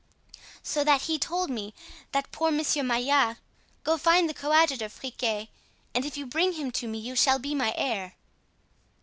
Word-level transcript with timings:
"So 0.63 0.83
that 0.83 1.03
he 1.03 1.19
told 1.19 1.51
me, 1.51 1.75
that 2.11 2.31
poor 2.31 2.49
Monsieur 2.49 2.81
Maillard, 2.81 3.37
'Go 3.83 3.99
find 3.99 4.27
the 4.27 4.33
coadjutor, 4.33 4.89
Friquet, 4.89 5.49
and 5.93 6.05
if 6.07 6.17
you 6.17 6.25
bring 6.25 6.53
him 6.53 6.71
to 6.71 6.87
me 6.87 6.97
you 6.97 7.15
shall 7.15 7.37
be 7.37 7.53
my 7.53 7.71
heir. 7.77 8.15